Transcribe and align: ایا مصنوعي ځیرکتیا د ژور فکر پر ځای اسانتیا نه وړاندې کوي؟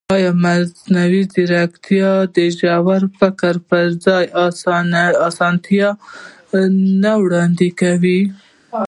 ایا 0.15 0.31
مصنوعي 0.43 1.21
ځیرکتیا 1.33 2.11
د 2.35 2.37
ژور 2.59 3.01
فکر 3.19 3.53
پر 3.67 3.85
ځای 4.05 4.25
اسانتیا 5.29 5.89
نه 7.03 7.13
وړاندې 7.23 7.67
کوي؟ 7.79 8.19